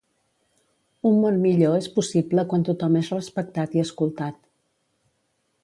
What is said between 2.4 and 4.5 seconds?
quan tothom és respectat i escoltat.